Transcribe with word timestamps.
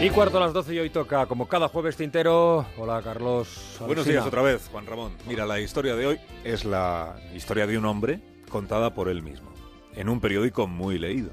Y 0.00 0.08
cuarto 0.08 0.38
a 0.38 0.40
las 0.40 0.54
12 0.54 0.74
y 0.74 0.78
hoy 0.78 0.88
toca, 0.88 1.26
como 1.26 1.46
cada 1.46 1.68
jueves 1.68 1.94
tintero. 1.94 2.64
Hola, 2.78 3.02
Carlos. 3.02 3.76
Buenos 3.80 4.06
días 4.06 4.24
otra 4.24 4.40
vez, 4.40 4.66
Juan 4.72 4.86
Ramón. 4.86 5.12
Mira, 5.28 5.44
la 5.44 5.60
historia 5.60 5.94
de 5.94 6.06
hoy 6.06 6.20
es 6.42 6.64
la 6.64 7.16
historia 7.34 7.66
de 7.66 7.76
un 7.76 7.84
hombre 7.84 8.18
contada 8.48 8.94
por 8.94 9.10
él 9.10 9.22
mismo, 9.22 9.52
en 9.94 10.08
un 10.08 10.18
periódico 10.18 10.66
muy 10.66 10.98
leído. 10.98 11.32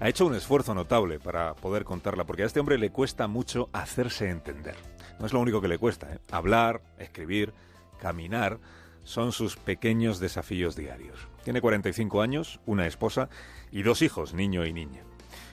Ha 0.00 0.08
hecho 0.08 0.24
un 0.24 0.34
esfuerzo 0.34 0.72
notable 0.72 1.20
para 1.20 1.52
poder 1.56 1.84
contarla, 1.84 2.24
porque 2.24 2.42
a 2.42 2.46
este 2.46 2.58
hombre 2.58 2.78
le 2.78 2.88
cuesta 2.88 3.28
mucho 3.28 3.68
hacerse 3.74 4.30
entender. 4.30 4.76
No 5.18 5.26
es 5.26 5.34
lo 5.34 5.40
único 5.40 5.60
que 5.60 5.68
le 5.68 5.76
cuesta, 5.76 6.10
¿eh? 6.10 6.20
Hablar, 6.30 6.80
escribir, 6.98 7.52
caminar 8.00 8.60
son 9.04 9.30
sus 9.32 9.56
pequeños 9.56 10.20
desafíos 10.20 10.74
diarios. 10.74 11.28
Tiene 11.44 11.60
45 11.60 12.22
años, 12.22 12.60
una 12.64 12.86
esposa 12.86 13.28
y 13.70 13.82
dos 13.82 14.00
hijos, 14.00 14.32
niño 14.32 14.64
y 14.64 14.72
niña. 14.72 15.04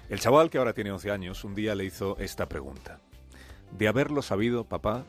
El 0.09 0.19
chaval, 0.19 0.49
que 0.49 0.57
ahora 0.57 0.73
tiene 0.73 0.91
11 0.91 1.11
años, 1.11 1.43
un 1.43 1.53
día 1.53 1.75
le 1.75 1.83
hizo 1.83 2.17
esta 2.17 2.47
pregunta. 2.47 2.99
De 3.71 3.89
haberlo 3.89 4.21
sabido, 4.21 4.63
papá, 4.63 5.03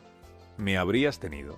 ¿me 0.57 0.77
habrías 0.77 1.19
tenido? 1.19 1.57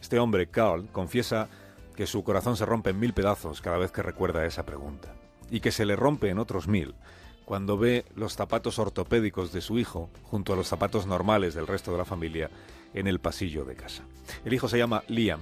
Este 0.00 0.20
hombre, 0.20 0.46
Carl, 0.46 0.86
confiesa 0.92 1.48
que 1.96 2.06
su 2.06 2.22
corazón 2.22 2.56
se 2.56 2.64
rompe 2.64 2.90
en 2.90 3.00
mil 3.00 3.12
pedazos 3.12 3.60
cada 3.60 3.78
vez 3.78 3.90
que 3.90 4.02
recuerda 4.02 4.46
esa 4.46 4.64
pregunta, 4.64 5.14
y 5.50 5.60
que 5.60 5.72
se 5.72 5.84
le 5.84 5.96
rompe 5.96 6.28
en 6.28 6.38
otros 6.38 6.68
mil 6.68 6.94
cuando 7.44 7.76
ve 7.76 8.06
los 8.14 8.34
zapatos 8.34 8.78
ortopédicos 8.78 9.52
de 9.52 9.60
su 9.60 9.78
hijo 9.78 10.08
junto 10.22 10.52
a 10.52 10.56
los 10.56 10.68
zapatos 10.68 11.06
normales 11.06 11.54
del 11.54 11.66
resto 11.66 11.92
de 11.92 11.98
la 11.98 12.04
familia 12.04 12.50
en 12.94 13.06
el 13.06 13.20
pasillo 13.20 13.64
de 13.64 13.74
casa. 13.74 14.04
El 14.44 14.54
hijo 14.54 14.68
se 14.68 14.78
llama 14.78 15.02
Liam 15.08 15.40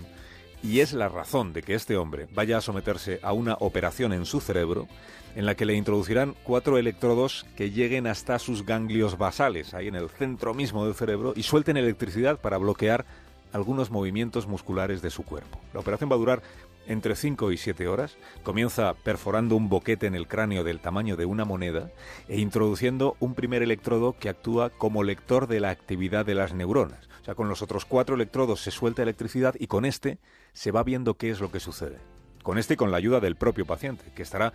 y 0.62 0.80
es 0.80 0.92
la 0.92 1.08
razón 1.08 1.52
de 1.52 1.62
que 1.62 1.74
este 1.74 1.96
hombre 1.96 2.28
vaya 2.34 2.58
a 2.58 2.60
someterse 2.60 3.18
a 3.22 3.32
una 3.32 3.54
operación 3.60 4.12
en 4.12 4.26
su 4.26 4.40
cerebro 4.40 4.88
en 5.34 5.46
la 5.46 5.54
que 5.54 5.64
le 5.64 5.74
introducirán 5.74 6.34
cuatro 6.44 6.78
electrodos 6.78 7.46
que 7.56 7.70
lleguen 7.70 8.06
hasta 8.06 8.38
sus 8.38 8.64
ganglios 8.66 9.18
basales, 9.18 9.74
ahí 9.74 9.88
en 9.88 9.94
el 9.94 10.10
centro 10.10 10.54
mismo 10.54 10.84
del 10.84 10.94
cerebro, 10.94 11.32
y 11.34 11.42
suelten 11.42 11.76
electricidad 11.76 12.38
para 12.40 12.58
bloquear 12.58 13.06
algunos 13.52 13.90
movimientos 13.90 14.46
musculares 14.46 15.02
de 15.02 15.10
su 15.10 15.24
cuerpo. 15.24 15.58
La 15.72 15.80
operación 15.80 16.10
va 16.10 16.16
a 16.16 16.18
durar 16.18 16.42
entre 16.86 17.14
5 17.14 17.52
y 17.52 17.56
7 17.56 17.86
horas. 17.88 18.16
Comienza 18.42 18.94
perforando 18.94 19.56
un 19.56 19.68
boquete 19.68 20.06
en 20.06 20.14
el 20.14 20.26
cráneo 20.26 20.64
del 20.64 20.80
tamaño 20.80 21.16
de 21.16 21.26
una 21.26 21.44
moneda 21.44 21.90
e 22.28 22.40
introduciendo 22.40 23.16
un 23.20 23.34
primer 23.34 23.62
electrodo 23.62 24.16
que 24.18 24.28
actúa 24.28 24.70
como 24.70 25.02
lector 25.02 25.46
de 25.46 25.60
la 25.60 25.70
actividad 25.70 26.26
de 26.26 26.34
las 26.34 26.54
neuronas. 26.54 27.08
Con 27.36 27.48
los 27.48 27.62
otros 27.62 27.84
cuatro 27.84 28.16
electrodos 28.16 28.60
se 28.60 28.70
suelta 28.70 29.02
electricidad 29.02 29.54
y 29.58 29.68
con 29.68 29.84
este 29.84 30.18
se 30.52 30.70
va 30.70 30.82
viendo 30.82 31.14
qué 31.14 31.30
es 31.30 31.40
lo 31.40 31.50
que 31.50 31.60
sucede. 31.60 31.98
Con 32.42 32.58
este 32.58 32.74
y 32.74 32.76
con 32.76 32.90
la 32.90 32.96
ayuda 32.96 33.20
del 33.20 33.36
propio 33.36 33.64
paciente, 33.64 34.04
que 34.14 34.22
estará 34.22 34.52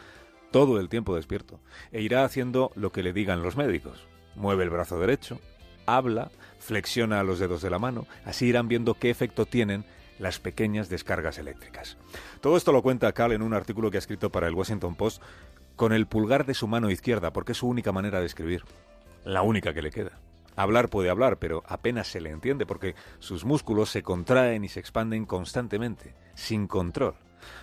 todo 0.51 0.79
el 0.79 0.89
tiempo 0.89 1.15
despierto, 1.15 1.59
e 1.91 2.01
irá 2.01 2.23
haciendo 2.25 2.71
lo 2.75 2.91
que 2.91 3.03
le 3.03 3.13
digan 3.13 3.41
los 3.41 3.55
médicos. 3.55 4.05
Mueve 4.35 4.63
el 4.63 4.69
brazo 4.69 4.99
derecho, 4.99 5.39
habla, 5.85 6.29
flexiona 6.59 7.23
los 7.23 7.39
dedos 7.39 7.61
de 7.61 7.69
la 7.69 7.79
mano, 7.79 8.05
así 8.25 8.47
irán 8.47 8.67
viendo 8.67 8.93
qué 8.93 9.09
efecto 9.09 9.45
tienen 9.45 9.85
las 10.19 10.39
pequeñas 10.39 10.89
descargas 10.89 11.37
eléctricas. 11.37 11.97
Todo 12.41 12.57
esto 12.57 12.71
lo 12.71 12.83
cuenta 12.83 13.11
Cal 13.13 13.31
en 13.31 13.41
un 13.41 13.53
artículo 13.53 13.89
que 13.89 13.97
ha 13.97 13.99
escrito 13.99 14.31
para 14.31 14.47
el 14.47 14.53
Washington 14.53 14.95
Post 14.95 15.21
con 15.75 15.93
el 15.93 16.07
pulgar 16.07 16.45
de 16.45 16.53
su 16.53 16.67
mano 16.67 16.89
izquierda, 16.89 17.31
porque 17.31 17.53
es 17.53 17.59
su 17.59 17.67
única 17.67 17.91
manera 17.91 18.19
de 18.19 18.25
escribir, 18.25 18.63
la 19.23 19.41
única 19.41 19.73
que 19.73 19.81
le 19.81 19.91
queda. 19.91 20.19
Hablar 20.57 20.89
puede 20.89 21.09
hablar, 21.09 21.37
pero 21.37 21.63
apenas 21.67 22.07
se 22.07 22.19
le 22.19 22.31
entiende 22.31 22.65
porque 22.65 22.95
sus 23.19 23.45
músculos 23.45 23.91
se 23.91 24.03
contraen 24.03 24.63
y 24.63 24.69
se 24.69 24.79
expanden 24.79 25.25
constantemente, 25.25 26.15
sin 26.33 26.67
control. 26.67 27.15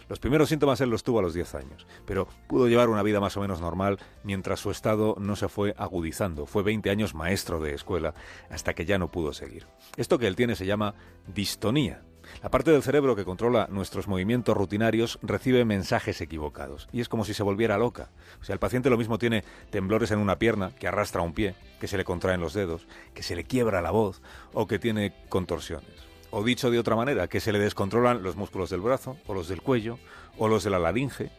Los 0.09 0.21
primeros 0.21 0.49
síntomas 0.49 0.81
él 0.81 0.91
los 0.91 1.03
tuvo 1.03 1.19
a 1.19 1.23
los 1.23 1.35
10 1.35 1.57
años, 1.57 1.87
pero 2.07 2.29
pudo 2.49 2.69
llevar 2.69 2.89
una 2.89 3.03
vida 3.03 3.19
más 3.19 3.37
o 3.37 3.41
menos 3.41 3.61
normal 3.61 3.99
mientras 4.23 4.61
su 4.61 4.71
estado 4.71 5.17
no 5.19 5.35
se 5.35 5.49
fue 5.49 5.75
agudizando. 5.77 6.47
Fue 6.47 6.63
20 6.63 6.89
años 6.89 7.15
maestro 7.15 7.61
de 7.61 7.75
escuela 7.75 8.15
hasta 8.49 8.75
que 8.75 8.85
ya 8.85 8.97
no 8.97 9.11
pudo 9.11 9.33
seguir. 9.33 9.67
Esto 9.97 10.19
que 10.19 10.29
él 10.29 10.37
tiene 10.37 10.55
se 10.55 10.65
llama 10.65 10.95
distonía. 11.27 12.03
La 12.43 12.51
parte 12.51 12.71
del 12.71 12.83
cerebro 12.83 13.17
que 13.17 13.25
controla 13.25 13.69
nuestros 13.71 14.09
movimientos 14.09 14.57
rutinarios 14.57 15.19
recibe 15.23 15.65
mensajes 15.65 16.21
equivocados 16.21 16.89
y 16.93 17.01
es 17.01 17.09
como 17.09 17.25
si 17.25 17.35
se 17.35 17.43
volviera 17.43 17.79
loca. 17.79 18.11
O 18.41 18.45
sea, 18.45 18.55
el 18.55 18.59
paciente 18.59 18.91
lo 18.91 18.99
mismo 18.99 19.19
tiene 19.19 19.45
temblores 19.71 20.11
en 20.11 20.19
una 20.19 20.39
pierna, 20.39 20.75
que 20.75 20.89
arrastra 20.89 21.23
un 21.23 21.33
pie, 21.33 21.55
que 21.81 21.89
se 21.89 21.97
le 21.97 22.05
contraen 22.05 22.41
los 22.41 22.55
dedos, 22.55 22.87
que 23.15 23.23
se 23.23 23.37
le 23.37 23.45
quiebra 23.45 23.83
la 23.83 23.91
voz 23.91 24.23
o 24.53 24.67
que 24.67 24.79
tiene 24.79 25.15
contorsiones. 25.29 25.89
O 26.31 26.43
dicho 26.43 26.71
de 26.71 26.79
otra 26.79 26.97
manera, 26.97 27.29
que 27.29 27.41
se 27.41 27.53
le 27.53 27.59
descontrolan 27.59 28.23
los 28.23 28.37
músculos 28.37 28.71
del 28.71 28.81
brazo, 28.81 29.17
o 29.27 29.35
los 29.35 29.49
del 29.49 29.63
cuello, 29.63 29.99
o 30.37 30.49
los 30.49 30.65
de 30.65 30.71
la 30.71 30.81
laringe, 30.81 31.31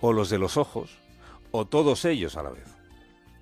o 0.00 0.12
los 0.12 0.30
de 0.30 0.38
los 0.38 0.56
ojos, 0.56 0.98
o 1.50 1.66
todos 1.66 2.04
ellos 2.04 2.36
a 2.36 2.42
la 2.42 2.50
vez. 2.50 2.83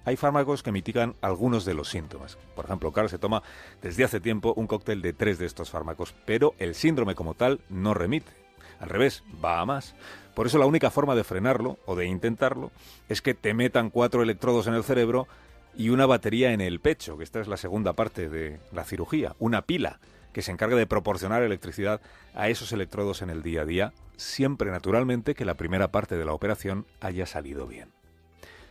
Hay 0.04 0.16
fármacos 0.16 0.62
que 0.62 0.72
mitigan 0.72 1.14
algunos 1.20 1.64
de 1.64 1.74
los 1.74 1.88
síntomas. 1.88 2.36
Por 2.56 2.64
ejemplo, 2.64 2.92
Carl 2.92 3.08
se 3.08 3.18
toma 3.18 3.42
desde 3.80 4.04
hace 4.04 4.20
tiempo 4.20 4.52
un 4.56 4.66
cóctel 4.66 5.00
de 5.00 5.12
tres 5.12 5.38
de 5.38 5.46
estos 5.46 5.70
fármacos, 5.70 6.14
pero 6.26 6.54
el 6.58 6.74
síndrome 6.74 7.14
como 7.14 7.34
tal 7.34 7.60
no 7.68 7.94
remite. 7.94 8.32
Al 8.80 8.88
revés, 8.88 9.22
va 9.42 9.60
a 9.60 9.64
más. 9.64 9.94
Por 10.34 10.46
eso 10.46 10.58
la 10.58 10.66
única 10.66 10.90
forma 10.90 11.14
de 11.14 11.22
frenarlo, 11.22 11.78
o 11.86 11.94
de 11.94 12.06
intentarlo, 12.06 12.72
es 13.08 13.22
que 13.22 13.34
te 13.34 13.54
metan 13.54 13.90
cuatro 13.90 14.22
electrodos 14.22 14.66
en 14.66 14.74
el 14.74 14.82
cerebro 14.82 15.28
y 15.76 15.90
una 15.90 16.06
batería 16.06 16.52
en 16.52 16.60
el 16.60 16.80
pecho, 16.80 17.16
que 17.16 17.24
esta 17.24 17.40
es 17.40 17.48
la 17.48 17.56
segunda 17.56 17.92
parte 17.92 18.28
de 18.28 18.58
la 18.72 18.84
cirugía, 18.84 19.36
una 19.38 19.62
pila 19.62 20.00
que 20.32 20.42
se 20.42 20.50
encarga 20.50 20.76
de 20.76 20.86
proporcionar 20.86 21.42
electricidad 21.42 22.00
a 22.34 22.48
esos 22.48 22.72
electrodos 22.72 23.22
en 23.22 23.30
el 23.30 23.42
día 23.42 23.62
a 23.62 23.66
día, 23.66 23.92
siempre 24.16 24.70
naturalmente 24.70 25.34
que 25.34 25.44
la 25.44 25.54
primera 25.54 25.92
parte 25.92 26.16
de 26.16 26.24
la 26.24 26.32
operación 26.32 26.86
haya 27.00 27.26
salido 27.26 27.66
bien. 27.66 27.90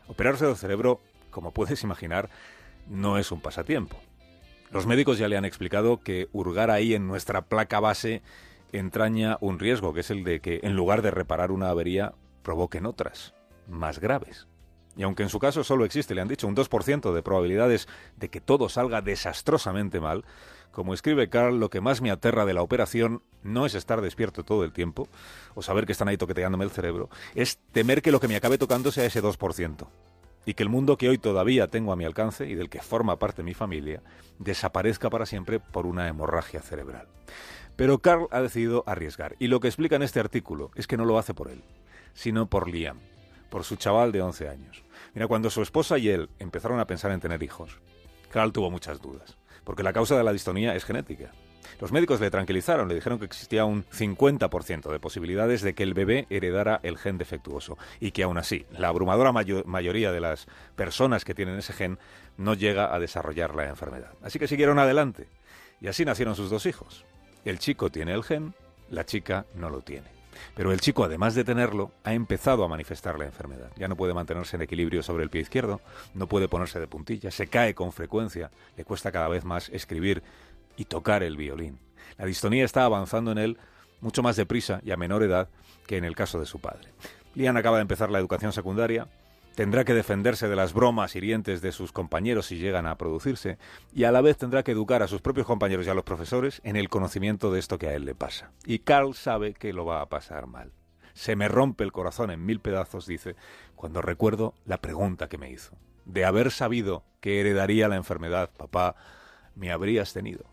Operarse 0.08 0.46
del 0.46 0.58
cerebro, 0.58 1.00
como 1.32 1.52
puedes 1.52 1.84
imaginar, 1.84 2.30
no 2.88 3.18
es 3.18 3.32
un 3.32 3.42
pasatiempo. 3.42 3.98
Los 4.72 4.86
médicos 4.86 5.18
ya 5.18 5.28
le 5.28 5.38
han 5.38 5.46
explicado 5.46 6.02
que 6.02 6.30
hurgar 6.32 6.72
ahí 6.72 6.94
en 6.94 7.08
nuestra 7.08 7.42
placa 7.42 7.80
base 7.80 8.22
entraña 8.72 9.38
un 9.42 9.60
riesgo, 9.60 9.94
que 9.94 10.00
es 10.00 10.12
el 10.12 10.24
de 10.24 10.40
que 10.40 10.62
en 10.64 10.76
lugar 10.76 11.02
de 11.02 11.12
reparar 11.12 11.52
una 11.52 11.70
avería, 11.70 12.14
provoquen 12.42 12.86
otras, 12.86 13.34
más 13.68 14.00
graves. 14.00 14.48
Y 14.96 15.04
aunque 15.04 15.24
en 15.24 15.30
su 15.30 15.40
caso 15.40 15.64
solo 15.64 15.86
existe, 15.86 16.16
le 16.16 16.22
han 16.22 16.28
dicho, 16.28 16.48
un 16.48 16.56
2% 16.56 17.14
de 17.14 17.24
probabilidades 17.24 17.88
de 18.18 18.30
que 18.30 18.42
todo 18.42 18.70
salga 18.70 19.02
desastrosamente 19.02 20.00
mal, 20.00 20.26
como 20.72 20.94
escribe 20.94 21.30
Carl, 21.30 21.60
lo 21.60 21.70
que 21.70 21.82
más 21.82 22.02
me 22.02 22.12
aterra 22.12 22.46
de 22.46 22.54
la 22.54 22.62
operación 22.62 23.24
no 23.44 23.66
es 23.66 23.76
estar 23.76 24.02
despierto 24.02 24.44
todo 24.44 24.64
el 24.64 24.74
tiempo, 24.74 25.08
o 25.54 25.62
saber 25.62 25.86
que 25.86 25.92
están 25.92 26.08
ahí 26.08 26.18
toqueteándome 26.18 26.66
el 26.66 26.72
cerebro, 26.72 27.10
es 27.36 27.60
temer 27.72 28.02
que 28.02 28.12
lo 28.12 28.20
que 28.20 28.28
me 28.28 28.36
acabe 28.36 28.58
tocando 28.58 28.92
sea 28.92 29.06
ese 29.06 29.22
2%, 29.22 29.88
y 30.46 30.54
que 30.54 30.64
el 30.64 30.70
mundo 30.70 30.98
que 30.98 31.10
hoy 31.10 31.18
todavía 31.18 31.68
tengo 31.68 31.92
a 31.92 31.96
mi 31.96 32.06
alcance 32.06 32.48
y 32.48 32.56
del 32.56 32.70
que 32.70 32.82
forma 32.82 33.20
parte 33.20 33.44
mi 33.44 33.54
familia, 33.54 34.02
desaparezca 34.40 35.10
para 35.10 35.26
siempre 35.26 35.60
por 35.60 35.86
una 35.86 36.08
hemorragia 36.08 36.62
cerebral. 36.62 37.08
Pero 37.76 38.00
Carl 38.00 38.28
ha 38.32 38.42
decidido 38.42 38.84
arriesgar, 38.88 39.36
y 39.40 39.48
lo 39.48 39.60
que 39.60 39.68
explica 39.68 39.96
en 39.96 40.04
este 40.04 40.20
artículo 40.20 40.72
es 40.76 40.88
que 40.88 40.98
no 40.98 41.06
lo 41.06 41.18
hace 41.18 41.34
por 41.34 41.50
él, 41.50 41.64
sino 42.14 42.48
por 42.48 42.70
Liam, 42.70 43.00
por 43.50 43.64
su 43.64 43.76
chaval 43.76 44.12
de 44.12 44.22
11 44.22 44.50
años. 44.50 44.84
Mira, 45.14 45.28
cuando 45.28 45.50
su 45.50 45.62
esposa 45.62 45.98
y 45.98 46.10
él 46.10 46.30
empezaron 46.40 46.80
a 46.80 46.88
pensar 46.88 47.12
en 47.12 47.20
tener 47.20 47.42
hijos, 47.44 47.80
Carl 48.30 48.52
tuvo 48.52 48.72
muchas 48.72 49.02
dudas 49.02 49.38
porque 49.64 49.84
la 49.84 49.94
causa 49.94 50.18
de 50.18 50.24
la 50.24 50.34
distonía 50.34 50.76
es 50.76 50.86
genética. 50.86 51.32
Los 51.80 51.92
médicos 51.92 52.20
le 52.20 52.32
tranquilizaron, 52.32 52.88
le 52.88 52.96
dijeron 52.96 53.20
que 53.20 53.26
existía 53.26 53.66
un 53.66 53.86
50% 53.86 54.92
de 54.92 55.00
posibilidades 55.00 55.62
de 55.62 55.74
que 55.74 55.84
el 55.84 55.94
bebé 55.94 56.28
heredara 56.30 56.80
el 56.84 56.98
gen 56.98 57.18
defectuoso 57.18 57.78
y 58.00 58.12
que 58.12 58.24
aún 58.24 58.38
así 58.38 58.66
la 58.72 58.90
abrumadora 58.90 59.32
mayoría 59.32 60.12
de 60.12 60.20
las 60.20 60.48
personas 60.76 61.26
que 61.26 61.36
tienen 61.36 61.58
ese 61.58 61.74
gen 61.74 62.00
no 62.38 62.54
llega 62.54 62.94
a 62.94 63.00
desarrollar 63.00 63.56
la 63.56 63.68
enfermedad. 63.68 64.12
Así 64.24 64.40
que 64.40 64.48
siguieron 64.48 64.80
adelante 64.80 65.28
y 65.80 65.88
así 65.88 66.06
nacieron 66.06 66.36
sus 66.36 66.50
dos 66.50 66.66
hijos. 66.66 67.06
El 67.46 67.60
chico 67.60 67.90
tiene 67.90 68.14
el 68.14 68.24
gen, 68.24 68.54
la 68.90 69.06
chica 69.06 69.46
no 69.56 69.70
lo 69.70 69.82
tiene. 69.82 70.22
Pero 70.56 70.72
el 70.72 70.82
chico, 70.82 71.04
además 71.04 71.36
de 71.36 71.44
tenerlo, 71.44 71.92
ha 72.04 72.14
empezado 72.14 72.64
a 72.64 72.68
manifestar 72.68 73.20
la 73.20 73.26
enfermedad. 73.26 73.72
Ya 73.78 73.88
no 73.88 73.96
puede 73.96 74.14
mantenerse 74.14 74.56
en 74.56 74.62
equilibrio 74.62 75.04
sobre 75.04 75.24
el 75.24 75.30
pie 75.30 75.42
izquierdo, 75.42 75.82
no 76.14 76.28
puede 76.28 76.48
ponerse 76.48 76.80
de 76.80 76.88
puntillas, 76.88 77.34
se 77.34 77.48
cae 77.48 77.76
con 77.76 77.92
frecuencia, 77.92 78.52
le 78.78 78.86
cuesta 78.86 79.12
cada 79.12 79.28
vez 79.28 79.44
más 79.44 79.70
escribir 79.70 80.24
y 80.78 80.86
tocar 80.86 81.24
el 81.24 81.38
violín. 81.38 81.80
La 82.18 82.26
distonía 82.26 82.66
está 82.66 82.86
avanzando 82.86 83.32
en 83.32 83.38
él 83.38 83.58
mucho 84.00 84.24
más 84.24 84.36
deprisa 84.36 84.82
y 84.84 84.92
a 84.92 84.98
menor 84.98 85.24
edad 85.24 85.50
que 85.88 85.98
en 85.98 86.06
el 86.06 86.16
caso 86.16 86.40
de 86.40 86.46
su 86.46 86.60
padre. 86.60 86.90
Lian 87.36 87.58
acaba 87.58 87.78
de 87.78 87.84
empezar 87.84 88.12
la 88.12 88.20
educación 88.20 88.52
secundaria, 88.52 89.08
tendrá 89.56 89.86
que 89.86 89.94
defenderse 89.94 90.48
de 90.48 90.56
las 90.56 90.74
bromas 90.74 91.16
hirientes 91.16 91.62
de 91.62 91.72
sus 91.72 91.92
compañeros 91.92 92.48
si 92.48 92.58
llegan 92.58 92.86
a 92.86 92.98
producirse, 92.98 93.58
y 93.94 94.04
a 94.04 94.12
la 94.12 94.22
vez 94.22 94.38
tendrá 94.38 94.64
que 94.64 94.72
educar 94.72 95.04
a 95.04 95.08
sus 95.08 95.22
propios 95.22 95.48
compañeros 95.48 95.86
y 95.86 95.90
a 95.90 95.94
los 95.94 96.04
profesores 96.04 96.62
en 96.64 96.76
el 96.76 96.90
conocimiento 96.90 97.52
de 97.52 97.60
esto 97.60 97.78
que 97.78 97.88
a 97.88 97.94
él 97.94 98.06
le 98.06 98.16
pasa. 98.16 98.52
Y 98.66 98.80
Carl 98.80 99.14
sabe 99.14 99.54
que 99.54 99.74
lo 99.74 99.86
va 99.86 100.02
a 100.02 100.10
pasar 100.10 100.48
mal. 100.48 100.72
Se 101.14 101.36
me 101.36 101.48
rompe 101.48 101.84
el 101.84 101.92
corazón 101.92 102.32
en 102.32 102.46
mil 102.46 102.60
pedazos, 102.60 103.06
dice, 103.06 103.36
cuando 103.76 104.02
recuerdo 104.02 104.54
la 104.66 104.80
pregunta 104.80 105.28
que 105.28 105.38
me 105.38 105.52
hizo. 105.52 105.76
De 106.06 106.26
haber 106.26 106.52
sabido 106.52 107.04
que 107.20 107.40
heredaría 107.40 107.88
la 107.88 107.98
enfermedad, 107.98 108.50
papá, 108.58 108.96
me 109.56 109.72
habrías 109.72 110.14
tenido. 110.14 110.46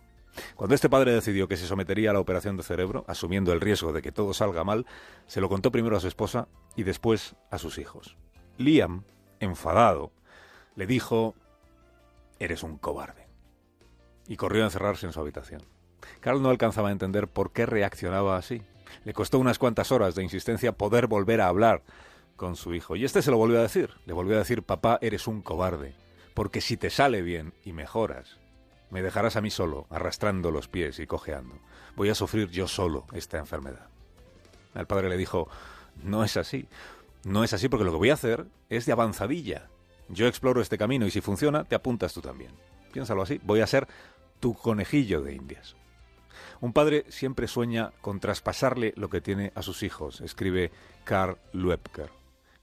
Cuando 0.57 0.75
este 0.75 0.89
padre 0.89 1.13
decidió 1.13 1.49
que 1.49 1.57
se 1.57 1.67
sometería 1.67 2.11
a 2.11 2.13
la 2.13 2.21
operación 2.21 2.57
de 2.57 2.63
cerebro, 2.63 3.05
asumiendo 3.09 3.53
el 3.53 3.61
riesgo 3.61 3.93
de 3.93 4.03
que 4.03 4.13
todo 4.13 4.35
salga 4.35 4.65
mal, 4.65 4.87
se 5.27 5.41
lo 5.41 5.49
contó 5.49 5.71
primero 5.71 5.97
a 5.97 6.01
su 6.01 6.09
esposa 6.09 6.49
y 6.77 6.83
después 6.83 7.37
a 7.51 7.59
sus 7.59 7.79
hijos. 7.79 8.17
Liam, 8.57 9.05
enfadado, 9.41 10.13
le 10.77 10.87
dijo, 10.87 11.35
eres 12.39 12.63
un 12.63 12.79
cobarde. 12.79 13.27
Y 14.27 14.37
corrió 14.37 14.63
a 14.63 14.67
encerrarse 14.67 15.07
en 15.07 15.13
su 15.13 15.21
habitación. 15.21 15.63
Carl 16.21 16.43
no 16.43 16.51
alcanzaba 16.51 16.89
a 16.89 16.93
entender 16.93 17.29
por 17.29 17.53
qué 17.53 17.67
reaccionaba 17.67 18.37
así. 18.37 18.63
Le 19.05 19.13
costó 19.13 19.39
unas 19.39 19.59
cuantas 19.59 19.93
horas 19.93 20.15
de 20.15 20.23
insistencia 20.23 20.73
poder 20.73 21.07
volver 21.07 21.41
a 21.41 21.49
hablar 21.49 21.83
con 22.37 22.57
su 22.57 22.75
hijo. 22.75 22.97
Y 22.97 23.05
este 23.05 23.23
se 23.23 23.31
lo 23.31 23.37
volvió 23.37 23.59
a 23.59 23.63
decir. 23.63 23.91
Le 24.07 24.13
volvió 24.13 24.37
a 24.37 24.41
decir, 24.41 24.63
papá, 24.63 24.99
eres 25.03 25.27
un 25.27 25.43
cobarde. 25.43 25.95
Porque 26.35 26.61
si 26.61 26.77
te 26.77 26.91
sale 26.91 27.23
bien 27.23 27.53
y 27.65 27.73
mejoras, 27.73 28.39
me 28.91 29.03
dejarás 29.03 29.37
a 29.37 29.41
mí 29.41 29.51
solo, 29.51 29.87
arrastrando 29.91 30.51
los 30.51 30.69
pies 30.69 30.99
y 30.99 31.07
cojeando. 31.07 31.59
Voy 31.97 32.09
a 32.09 32.15
sufrir 32.15 32.49
yo 32.51 32.69
solo 32.69 33.07
esta 33.13 33.39
enfermedad. 33.39 33.89
El 34.75 34.87
padre 34.87 35.09
le 35.09 35.17
dijo, 35.17 35.49
no 36.03 36.25
es 36.25 36.37
así. 36.37 36.69
No 37.25 37.45
es 37.45 37.53
así 37.53 37.69
porque 37.69 37.85
lo 37.85 37.91
que 37.91 37.99
voy 37.99 38.11
a 38.11 38.15
hacer 38.15 38.47
es 38.69 38.87
de 38.87 38.93
avanzadilla. 38.93 39.69
Yo 40.09 40.27
exploro 40.27 40.61
este 40.61 40.79
camino 40.79 41.07
y 41.07 41.11
si 41.11 41.21
funciona, 41.21 41.65
te 41.65 41.75
apuntas 41.75 42.15
tú 42.15 42.21
también. 42.21 42.53
Piénsalo 42.93 43.23
así, 43.23 43.41
voy 43.43 43.61
a 43.61 43.67
ser 43.67 43.87
tu 44.41 44.55
conejillo 44.55 45.21
de 45.21 45.35
indias. 45.35 45.77
Un 46.61 46.73
padre 46.73 47.05
siempre 47.09 47.47
sueña 47.47 47.93
con 48.01 48.21
traspasarle 48.21 48.93
lo 48.97 49.11
que 49.11 49.21
tiene 49.21 49.53
a 49.55 49.63
sus 49.63 49.83
hijos, 49.83 50.21
escribe 50.21 50.71
Karl 51.05 51.39
Luebker. 51.53 52.11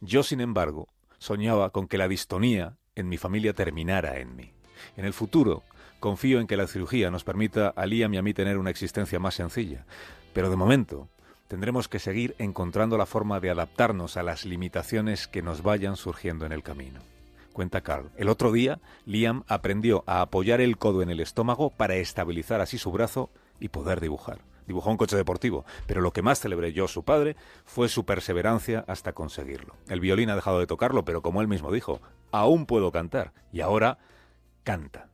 Yo, 0.02 0.24
sin 0.24 0.42
embargo, 0.42 0.88
soñaba 1.18 1.70
con 1.70 1.88
que 1.88 1.98
la 1.98 2.08
distonía 2.08 2.78
en 2.96 3.10
mi 3.10 3.18
familia 3.18 3.54
terminara 3.54 4.20
en 4.20 4.36
mí. 4.36 4.52
En 4.98 5.06
el 5.06 5.14
futuro, 5.14 5.64
confío 6.06 6.40
en 6.40 6.46
que 6.46 6.56
la 6.56 6.68
cirugía 6.68 7.10
nos 7.10 7.24
permita 7.24 7.70
a 7.70 7.88
Liam 7.88 8.14
y 8.14 8.18
a 8.18 8.22
mí 8.22 8.32
tener 8.32 8.60
una 8.60 8.70
existencia 8.70 9.18
más 9.18 9.34
sencilla. 9.34 9.88
Pero 10.34 10.52
de 10.52 10.56
momento, 10.56 11.10
tendremos 11.48 11.88
que 11.88 11.98
seguir 11.98 12.36
encontrando 12.38 12.96
la 12.96 13.08
forma 13.08 13.40
de 13.40 13.50
adaptarnos 13.50 14.16
a 14.16 14.22
las 14.22 14.46
limitaciones 14.46 15.28
que 15.28 15.42
nos 15.42 15.64
vayan 15.64 15.96
surgiendo 15.96 16.46
en 16.46 16.52
el 16.52 16.62
camino. 16.62 17.00
Cuenta 17.54 17.82
Carl. 17.82 18.12
El 18.18 18.30
otro 18.30 18.52
día, 18.52 18.80
Liam 19.08 19.46
aprendió 19.48 20.04
a 20.06 20.22
apoyar 20.22 20.62
el 20.62 20.78
codo 20.78 21.02
en 21.02 21.10
el 21.10 21.22
estómago 21.22 21.72
para 21.72 21.96
estabilizar 21.96 22.62
así 22.62 22.78
su 22.78 22.92
brazo 22.92 23.32
y 23.60 23.70
poder 23.70 24.00
dibujar. 24.00 24.42
Dibujó 24.68 24.92
un 24.92 24.98
coche 24.98 25.18
deportivo, 25.18 25.66
pero 25.88 26.02
lo 26.02 26.14
que 26.14 26.22
más 26.22 26.40
celebré 26.40 26.72
yo, 26.72 26.88
su 26.88 27.02
padre, 27.02 27.36
fue 27.66 27.90
su 27.90 28.06
perseverancia 28.06 28.86
hasta 28.88 29.14
conseguirlo. 29.14 29.74
El 29.90 30.02
violín 30.02 30.30
ha 30.30 30.36
dejado 30.36 30.60
de 30.60 30.68
tocarlo, 30.68 31.04
pero 31.04 31.24
como 31.24 31.42
él 31.42 31.48
mismo 31.48 31.72
dijo, 31.72 32.00
aún 32.32 32.68
puedo 32.68 32.92
cantar, 32.92 33.34
y 33.52 33.62
ahora 33.62 33.98
canta. 34.64 35.10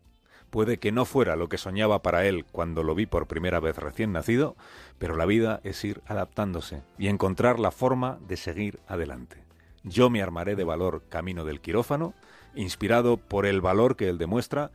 Puede 0.51 0.79
que 0.79 0.91
no 0.91 1.05
fuera 1.05 1.37
lo 1.37 1.47
que 1.47 1.57
soñaba 1.57 2.01
para 2.01 2.25
él 2.25 2.45
cuando 2.51 2.83
lo 2.83 2.93
vi 2.93 3.05
por 3.05 3.25
primera 3.25 3.61
vez 3.61 3.77
recién 3.77 4.11
nacido, 4.11 4.57
pero 4.99 5.15
la 5.15 5.25
vida 5.25 5.61
es 5.63 5.83
ir 5.85 6.01
adaptándose 6.05 6.83
y 6.97 7.07
encontrar 7.07 7.57
la 7.57 7.71
forma 7.71 8.19
de 8.27 8.35
seguir 8.35 8.79
adelante. 8.85 9.45
Yo 9.83 10.09
me 10.09 10.21
armaré 10.21 10.57
de 10.57 10.65
valor 10.65 11.03
camino 11.07 11.45
del 11.45 11.61
quirófano, 11.61 12.13
inspirado 12.53 13.15
por 13.15 13.45
el 13.45 13.61
valor 13.61 13.95
que 13.95 14.09
él 14.09 14.17
demuestra 14.17 14.71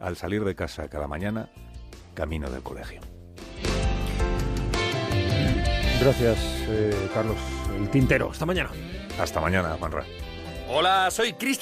al 0.00 0.16
salir 0.16 0.44
de 0.44 0.56
casa 0.56 0.88
cada 0.88 1.06
mañana 1.06 1.48
camino 2.14 2.50
del 2.50 2.62
colegio. 2.62 3.00
Gracias, 6.00 6.38
eh, 6.68 7.08
Carlos. 7.14 7.36
El 7.78 7.88
tintero. 7.90 8.30
Hasta 8.30 8.46
mañana. 8.46 8.70
Hasta 9.20 9.40
mañana, 9.40 9.76
Juanra. 9.78 10.04
Hola, 10.68 11.10
soy 11.10 11.34
Cristian. 11.34 11.58